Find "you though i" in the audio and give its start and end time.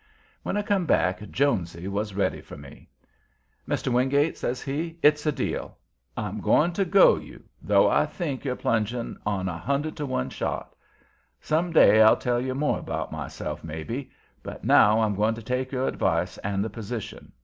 7.17-8.07